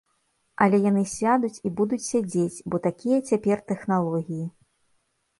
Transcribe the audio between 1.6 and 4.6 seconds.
і будуць сядзець, бо такія цяпер тэхналогіі.